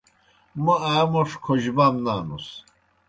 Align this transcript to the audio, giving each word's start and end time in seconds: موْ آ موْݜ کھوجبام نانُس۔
موْ 0.63 0.73
آ 0.93 0.95
موْݜ 1.11 1.29
کھوجبام 1.43 1.95
نانُس۔ 2.05 2.47